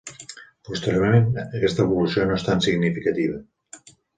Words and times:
Posteriorment, 0.69 1.27
aquesta 1.43 1.85
evolució 1.85 2.27
no 2.31 2.41
és 2.41 2.49
tan 2.51 2.67
significativa. 2.71 3.39